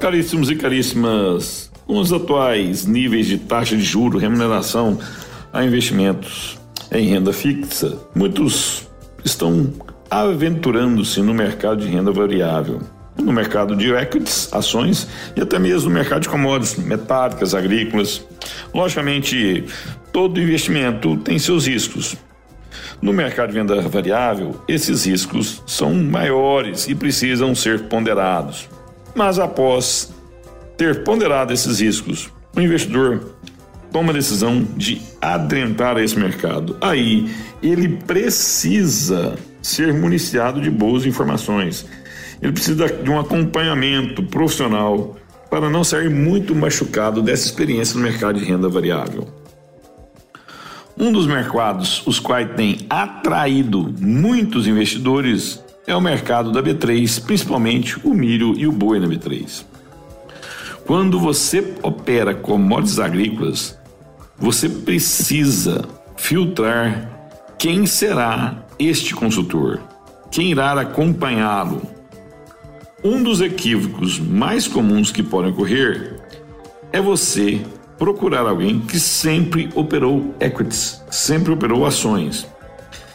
Caríssimos 0.00 0.50
e 0.50 0.56
caríssimas, 0.56 1.70
com 1.86 1.98
os 1.98 2.10
atuais 2.10 2.86
níveis 2.86 3.26
de 3.26 3.36
taxa 3.36 3.76
de 3.76 3.82
juro, 3.82 4.16
remuneração 4.16 4.98
a 5.52 5.62
investimentos 5.62 6.58
em 6.90 7.06
renda 7.06 7.34
fixa, 7.34 7.98
muitos 8.14 8.88
estão 9.22 9.70
aventurando-se 10.10 11.20
no 11.20 11.34
mercado 11.34 11.82
de 11.82 11.88
renda 11.88 12.10
variável, 12.10 12.80
no 13.18 13.30
mercado 13.30 13.76
de 13.76 13.92
equities, 13.92 14.48
ações 14.54 15.06
e 15.36 15.42
até 15.42 15.58
mesmo 15.58 15.90
no 15.90 15.94
mercado 15.94 16.22
de 16.22 16.30
commodities 16.30 16.82
metálicas, 16.82 17.54
agrícolas. 17.54 18.24
Logicamente, 18.72 19.66
todo 20.14 20.40
investimento 20.40 21.18
tem 21.18 21.38
seus 21.38 21.66
riscos. 21.66 22.16
No 23.02 23.12
mercado 23.12 23.50
de 23.52 23.58
renda 23.58 23.78
variável, 23.82 24.64
esses 24.66 25.04
riscos 25.04 25.62
são 25.66 25.92
maiores 25.92 26.88
e 26.88 26.94
precisam 26.94 27.54
ser 27.54 27.82
ponderados. 27.82 28.79
Mas 29.14 29.38
após 29.38 30.12
ter 30.76 31.04
ponderado 31.04 31.52
esses 31.52 31.80
riscos, 31.80 32.30
o 32.56 32.60
investidor 32.60 33.34
toma 33.92 34.10
a 34.10 34.14
decisão 34.14 34.62
de 34.76 35.02
adentrar 35.20 35.98
esse 35.98 36.18
mercado. 36.18 36.76
Aí 36.80 37.30
ele 37.62 37.88
precisa 37.88 39.36
ser 39.60 39.92
municiado 39.92 40.60
de 40.60 40.70
boas 40.70 41.04
informações. 41.04 41.86
Ele 42.40 42.52
precisa 42.52 42.86
de 42.86 43.10
um 43.10 43.18
acompanhamento 43.18 44.22
profissional 44.22 45.16
para 45.50 45.68
não 45.68 45.82
sair 45.82 46.08
muito 46.08 46.54
machucado 46.54 47.20
dessa 47.20 47.44
experiência 47.44 47.96
no 47.96 48.02
mercado 48.02 48.38
de 48.38 48.44
renda 48.44 48.68
variável. 48.68 49.28
Um 50.96 51.10
dos 51.10 51.26
mercados 51.26 52.06
os 52.06 52.18
quais 52.20 52.48
tem 52.54 52.86
atraído 52.88 53.92
muitos 53.98 54.66
investidores 54.66 55.62
é 55.86 55.94
o 55.94 56.00
mercado 56.00 56.52
da 56.52 56.62
B3, 56.62 57.24
principalmente 57.24 57.98
o 58.04 58.14
milho 58.14 58.54
e 58.56 58.66
o 58.66 58.72
boi 58.72 59.00
na 59.00 59.06
B3. 59.06 59.64
Quando 60.86 61.18
você 61.18 61.74
opera 61.82 62.34
commodities 62.34 62.98
agrícolas, 62.98 63.78
você 64.36 64.68
precisa 64.68 65.84
filtrar 66.16 67.08
quem 67.58 67.86
será 67.86 68.64
este 68.78 69.14
consultor, 69.14 69.80
quem 70.30 70.50
irá 70.50 70.72
acompanhá-lo. 70.80 71.82
Um 73.04 73.22
dos 73.22 73.40
equívocos 73.40 74.18
mais 74.18 74.66
comuns 74.66 75.10
que 75.10 75.22
podem 75.22 75.52
ocorrer 75.52 76.20
é 76.92 77.00
você 77.00 77.60
procurar 77.98 78.46
alguém 78.46 78.80
que 78.80 78.98
sempre 78.98 79.68
operou 79.74 80.34
equities, 80.40 81.02
sempre 81.10 81.52
operou 81.52 81.84
ações. 81.86 82.46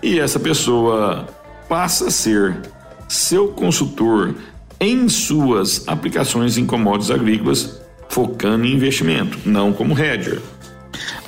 E 0.00 0.20
essa 0.20 0.38
pessoa 0.38 1.26
passa 1.68 2.08
a 2.08 2.10
ser 2.10 2.60
seu 3.08 3.48
consultor 3.48 4.34
em 4.80 5.08
suas 5.08 5.86
aplicações 5.86 6.56
em 6.56 6.64
commodities 6.64 7.10
agrícolas, 7.10 7.80
focando 8.08 8.64
em 8.64 8.74
investimento, 8.74 9.38
não 9.44 9.72
como 9.72 9.98
hedger. 9.98 10.40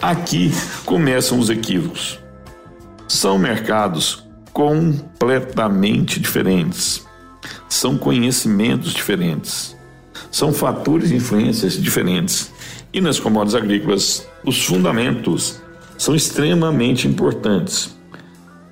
Aqui 0.01 0.51
começam 0.85 1.39
os 1.39 1.51
equívocos. 1.51 2.19
São 3.07 3.39
mercados 3.39 4.25
completamente 4.53 6.21
diferentes. 6.21 7.07
São 7.69 7.99
conhecimentos 7.99 8.93
diferentes. 8.93 9.77
São 10.31 10.53
fatores 10.53 11.11
e 11.11 11.17
influências 11.17 11.75
diferentes. 11.75 12.53
E 12.93 13.01
nas 13.01 13.19
commodities 13.19 13.55
agrícolas, 13.55 14.27
os 14.45 14.65
fundamentos 14.65 15.61
são 15.99 16.15
extremamente 16.15 17.07
importantes. 17.07 18.00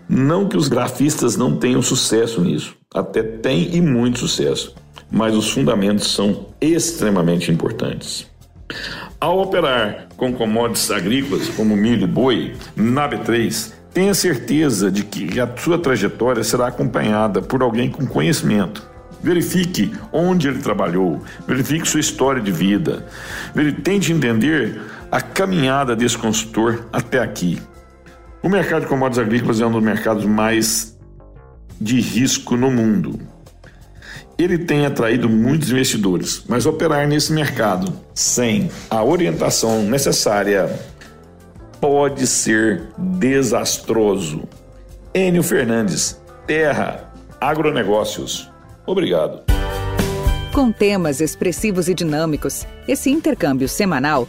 Não 0.09 0.49
que 0.49 0.57
os 0.57 0.69
grafistas 0.69 1.37
não 1.37 1.57
tenham 1.57 1.83
sucesso 1.83 2.41
nisso, 2.41 2.75
até 2.95 3.23
tem 3.23 3.77
e 3.77 3.81
muito 3.81 4.21
sucesso, 4.21 4.75
mas 5.11 5.35
os 5.35 5.51
fundamentos 5.51 6.11
são 6.15 6.47
extremamente 6.61 7.53
importantes. 7.53 8.27
Ao 9.21 9.39
operar 9.39 10.09
com 10.17 10.33
commodities 10.33 10.91
agrícolas 10.91 11.49
como 11.49 11.77
milho 11.77 12.05
e 12.05 12.07
boi 12.07 12.55
na 12.75 13.09
B3, 13.09 13.73
tenha 13.93 14.15
certeza 14.15 14.91
de 14.91 15.03
que 15.05 15.39
a 15.41 15.57
sua 15.57 15.79
trajetória 15.79 16.43
será 16.43 16.69
acompanhada 16.69 17.43
por 17.43 17.63
alguém 17.63 17.91
com 17.91 18.07
conhecimento. 18.07 18.87
Verifique 19.23 19.93
onde 20.13 20.49
ele 20.49 20.61
trabalhou, 20.61 21.21
verifique 21.47 21.89
sua 21.89 22.01
história 22.01 22.41
de 22.41 22.53
vida, 22.53 23.05
tente 23.83 24.13
entender 24.13 24.81
a 25.11 25.21
caminhada 25.21 25.97
desse 25.97 26.17
consultor 26.17 26.87
até 26.93 27.19
aqui. 27.19 27.61
O 28.43 28.49
mercado 28.49 28.82
de 28.82 28.87
commodities 28.87 29.19
agrícolas 29.19 29.60
é 29.60 29.66
um 29.66 29.72
dos 29.72 29.82
mercados 29.82 30.25
mais 30.25 30.97
de 31.81 32.00
risco 32.00 32.56
no 32.56 32.71
mundo. 32.71 33.19
Ele 34.38 34.59
tem 34.59 34.87
atraído 34.87 35.28
muitos 35.28 35.71
investidores, 35.72 36.44
mas 36.49 36.65
operar 36.65 37.09
nesse 37.09 37.32
mercado 37.32 37.93
sem 38.15 38.71
a 38.88 39.03
orientação 39.03 39.82
necessária 39.82 40.71
pode 41.81 42.26
ser 42.28 42.84
desastroso. 42.97 44.49
Enio 45.12 45.43
Fernandes, 45.43 46.20
Terra, 46.47 47.12
Agronegócios. 47.41 48.49
Obrigado. 48.87 49.43
Com 50.53 50.70
temas 50.70 51.20
expressivos 51.20 51.88
e 51.88 51.94
dinâmicos, 51.94 52.65
esse 52.87 53.10
intercâmbio 53.10 53.69
semanal 53.69 54.28